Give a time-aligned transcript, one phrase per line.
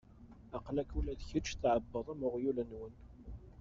[0.57, 2.93] Aql-ak ula d kečč tɛebbaḍ am uɣyul-nwen.